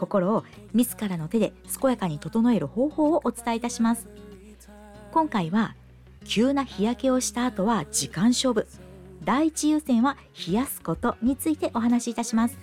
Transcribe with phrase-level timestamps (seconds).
[0.00, 4.08] 心を自らの手で健やかに整える方法をお伝えいたします。
[5.12, 5.76] 今回は
[6.24, 8.66] 急な日焼けをした後は時間勝負。
[9.24, 10.16] 第一優先は
[10.46, 12.56] 冷やすことについてお話しいたします。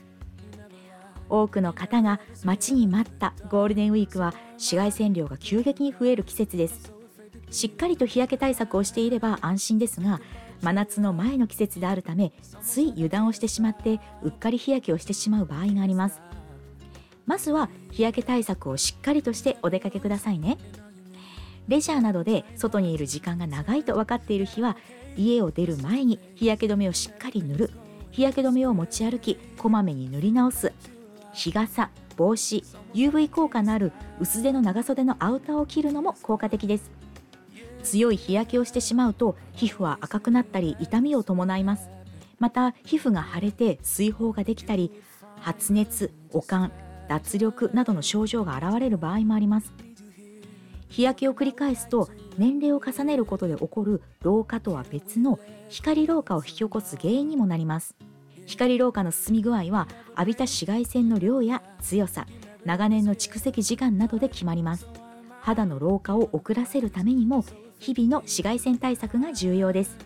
[1.30, 6.92] 多くの方が待ちに待ったゴールデンウィークは紫外線量が急激に増える季節です。
[7.52, 10.20] しっかりと日焼け対策をしていれば安心ですが
[10.62, 16.27] 真夏の前の季節であるためつい油断をしてしまってうっかり日焼けをしてしまう場合があります。
[17.28, 20.58] まずは日焼け対策をしっかりとしてお出かけくださいね。
[21.68, 24.78] レジャーなどで外にいる時間が長いと分かっている日は
[25.18, 27.72] 家を出る前に日焼け止めをしっかり塗る。
[28.12, 30.72] 日焼け止めを持ち歩きこまめに塗り直す。
[31.34, 36.90] 日傘帽子 UV 効果のある薄手の長袖のアウターを着るのも効果的です。
[37.84, 41.90] 強い日焼けをしてしまうと皮膚は赤くなったり痛みを伴います。
[42.40, 44.92] また皮膚が腫れて水疱ができたり
[45.42, 46.72] 発熱悪寒
[47.08, 49.74] 脱力などの症状が現れる場合もあります。
[50.90, 57.96] 日焼けを繰り返すと年齢を重ねることで起こる老化とは別の光老化を引き起こす原因にもなります。
[58.46, 62.26] 光老化の進み具合は浴びた紫外線の量や強さ
[62.64, 64.88] 長年の蓄積時間などで決まります。
[65.42, 67.46] 肌の老化を遅らせるためにも
[67.80, 69.98] 日々の紫外線対策が重要です。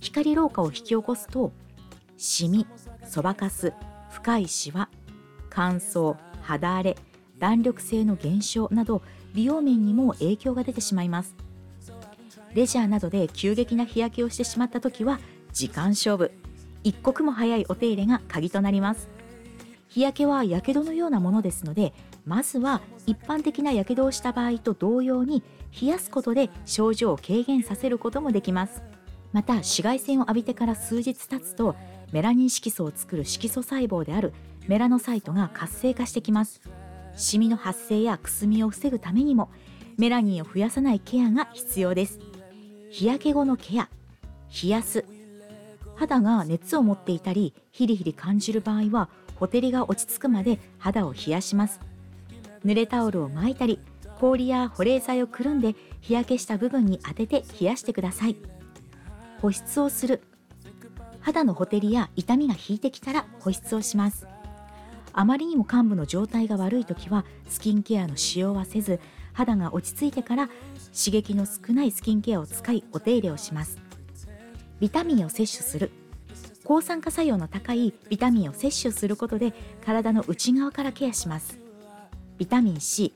[0.00, 1.52] 光老化を引き起こすと
[2.16, 2.66] シミ
[3.08, 3.72] そばかす
[4.10, 4.88] 深いシワ
[5.50, 6.96] 乾燥肌荒れ
[7.38, 9.02] 弾力性の減少など
[9.34, 11.34] 美容面にも影響が出てしまいます。
[12.54, 15.20] レジャーなどで急激な日焼けをしてしまった時は
[15.52, 16.30] 時間勝負。
[16.84, 19.08] 一刻も早いお手入れが鍵となります。
[19.88, 21.92] 日焼けは火傷のようなものですので
[22.24, 25.42] まずは一般的な火傷をした場合と同様に
[25.80, 28.82] 冷やすことで症状を軽減させることもできます。
[29.32, 31.76] また紫外線を浴びてから数日経つと
[32.12, 34.32] メラニン色素を作る色素細胞である
[34.68, 36.60] メラノサイトが活性化してきます。
[37.14, 39.50] シミの発生やくすみを防ぐためにも
[39.96, 42.18] メラニンを増やさないケアが必要です。
[42.90, 43.88] 日焼け後のケア
[44.62, 45.04] 冷やす。
[45.94, 51.80] 肌が熱を持っていたりヒリヒリ感じる場合はほてりが落ち着くまで肌を冷やします。
[52.64, 53.78] 濡れタオルを巻いたり
[54.18, 58.36] 氷や保冷剤をくるんで日焼けした部分に当てて冷やしてください。
[59.40, 60.22] 保湿をする。
[61.20, 64.26] 肌のほてりや痛みが引いてきたら保湿をします。
[65.18, 69.00] あまりにも患部の状態が悪い時はスキンケアの使用はせず
[69.32, 70.48] 肌が落ち着いてから
[70.94, 73.78] 刺激の少ないスキンケアを使いお手入れをします。
[74.78, 75.90] ビタミンを摂取する。
[76.64, 81.58] 抗酸化作用の高いビタミンを摂取することで体の内側からケアします。
[82.36, 83.14] ビタミン C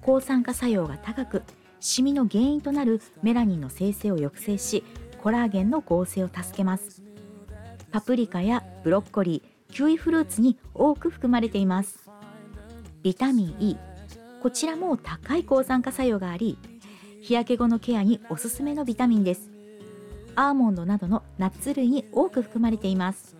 [0.00, 1.42] 抗酸化作用が高く
[1.80, 4.84] シミの原因となるメラニンの生成を抑制し
[5.22, 7.02] コラーゲンの合成を助けます。
[7.92, 12.08] パプリカやブロッコリーキウイフルーツに多く含まれています。
[13.02, 13.76] ビタミン E
[14.42, 16.58] こちらも高い抗酸化作用があり
[17.20, 19.50] 日焼け後のケアにおすすめのビタミンです。
[20.34, 23.36] アーモンドなどのナッツ類に多く含まれています。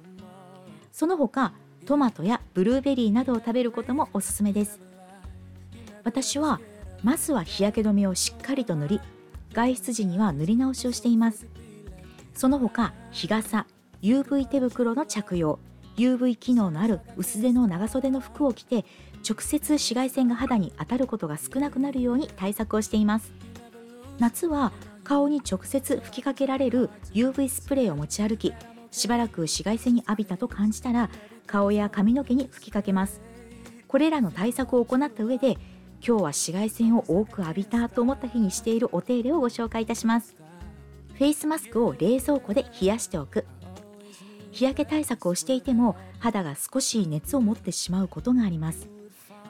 [0.92, 1.52] その他
[1.84, 4.80] トマトやブルーベリーなどを食べることもおすすめです。
[6.04, 6.60] 私は
[7.02, 9.00] まずは日焼け止めをしっかりと塗り
[9.52, 11.46] 外出時には塗り直しをしています。
[12.34, 13.66] その他日傘
[14.02, 15.58] UV 手袋の着用。
[15.96, 18.84] UV 機能のある薄手の長袖の服を着て
[19.28, 23.32] 直接紫外線が肌に当たることが少なくなるように対策をしています。
[24.18, 24.72] 夏は
[25.04, 28.52] 顔に直接吹きかけられる UV スプレーを持ち歩き
[28.90, 31.10] しばらく紫外線に浴びたと感じたら
[31.46, 33.20] 顔や髪の毛に吹きかけます。
[33.88, 35.58] これらの対策を行った上で今
[36.00, 40.34] 日は紫外線を多く浴びたと思った日にしているお手入れをご紹介いたします。
[41.14, 43.46] フェイスマスクを冷蔵庫で冷やしておく。
[44.56, 48.88] 日焼け対策をしていても肌が少し熱を持ってしまうことがあります。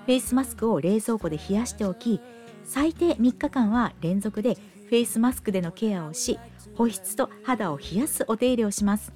[0.04, 2.20] フェイスマスクを冷蔵庫で冷やしておき
[2.64, 6.40] 最低3日間は連続でフェイスマスクでのケアをし
[6.74, 9.12] 保湿と肌を冷やすお手入れをします。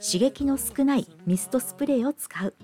[0.00, 2.54] 刺激の少ないミストスプレーを使う。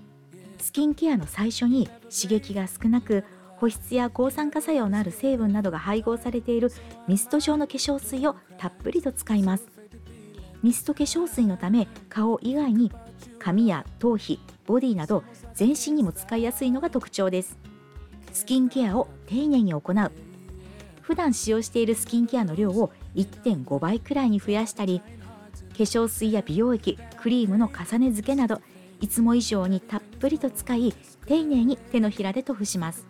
[0.59, 3.25] スキンケアの最初に刺激が少なく
[3.57, 6.71] 保湿や抗酸化作用のある成分などが配合されている
[7.09, 9.74] ミスト状の化粧水をたっぷりと使います。
[10.65, 12.91] ミスト化粧水のため顔以外に
[13.39, 15.23] 髪や頭皮ボディなど
[15.53, 17.59] 全身にも使いやすいのが特徴です。
[18.33, 20.13] スキンケアを丁寧に行う。
[21.03, 28.63] 普段使用しているスキンケアの量を1.5倍くらいに増やしたり化粧水や美容液クリームの重ね付けなど
[29.03, 30.95] いつも以上にたっぷりと使い
[31.27, 33.05] 丁寧に手のひらで塗布します。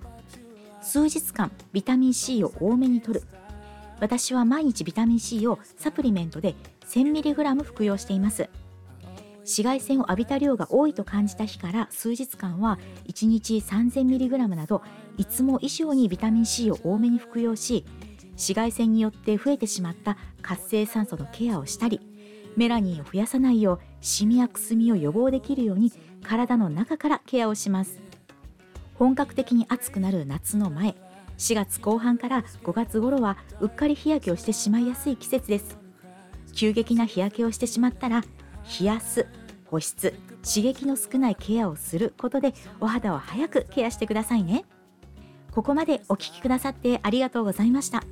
[0.82, 3.22] 数日間ビタミン C を多めに摂る。
[4.00, 6.56] 私は毎日ビタミン C をサプリメントで
[6.88, 8.48] 1000mg 服用しています。
[9.44, 12.78] 紫外線を浴びた量が多いと感じた日から数日間は
[13.08, 14.82] 1日 3000mg など
[15.18, 17.84] いつも以上にビタミン C を多めに服用し
[18.32, 22.00] 紫外線によって増えてしまった活性酸素のケアをしたり
[22.56, 25.92] メラニンを増やさないようシミやくすみを予防できるように
[26.22, 28.00] 体の中からケアをします。
[28.94, 30.94] 本格的に暑くなる夏の前
[31.36, 35.83] 4月後半から5月頃はうっかり日焼けをしてしまいやすい季節です。
[36.54, 38.22] 急激な日焼けをしてしまったら
[38.80, 39.26] 冷やす
[39.66, 40.14] 保湿
[40.44, 44.64] 刺激の少ないケアをすることでお肌を早くケアしてくださいね。
[45.50, 48.02] ここまでお聴きくださってありがとうございました。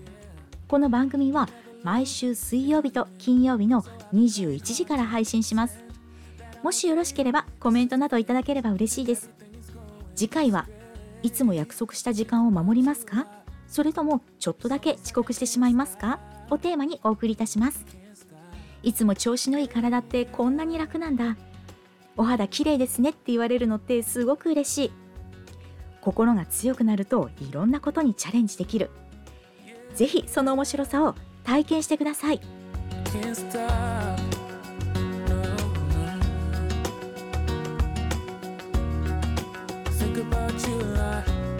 [0.68, 1.48] この番組は
[1.82, 3.82] 毎週水曜日と金曜日の
[4.14, 5.84] 21時から配信します。
[6.62, 9.30] もしよろしければコメントなどいただければ嬉しいです。
[10.14, 10.68] 次回は
[11.22, 13.26] いつも約束した時間を守りますか？
[13.66, 16.20] それともちょっとだけ遅刻してしまいますか？
[16.50, 17.84] をテーマにお送りいたします。
[18.82, 21.36] いつも調子のいい体ってこんなに楽なんだ。
[22.16, 24.92] お肌綺麗ですねって言われるのってすごく嬉しい。
[26.00, 28.90] 心が強くなるといろんなことにチャレンジできる。
[29.94, 31.14] ぜひその面白さを
[31.44, 32.40] 体験してください。